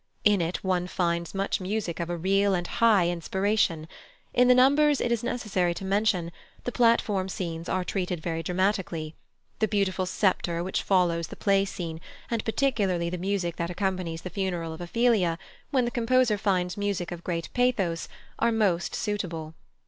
In 0.23 0.41
it 0.41 0.63
one 0.63 0.87
finds 0.87 1.35
much 1.35 1.61
music 1.61 1.99
of 1.99 2.09
a 2.09 2.17
real 2.17 2.55
and 2.55 2.65
high 2.65 3.07
inspiration; 3.07 3.87
in 4.33 4.47
the 4.47 4.55
numbers 4.55 4.99
it 4.99 5.11
is 5.11 5.21
necessary 5.23 5.75
to 5.75 5.85
mention, 5.85 6.31
the 6.63 6.71
Platform 6.71 7.29
scenes 7.29 7.69
are 7.69 7.83
treated 7.83 8.19
very 8.19 8.41
dramatically; 8.41 9.13
the 9.59 9.67
beautiful 9.67 10.07
septuor 10.07 10.63
which 10.63 10.81
follows 10.81 11.27
the 11.27 11.35
Play 11.35 11.65
scene, 11.65 12.01
and 12.31 12.43
particularly 12.43 13.11
the 13.11 13.19
music 13.19 13.57
that 13.57 13.69
accompanies 13.69 14.23
the 14.23 14.31
funeral 14.31 14.73
of 14.73 14.81
Ophelia, 14.81 15.37
when 15.69 15.85
the 15.85 15.91
composer 15.91 16.35
finds 16.39 16.75
music 16.77 17.11
of 17.11 17.23
great 17.23 17.49
pathos, 17.53 18.07
are 18.39 18.51
most 18.51 18.95
suitable. 18.95 19.53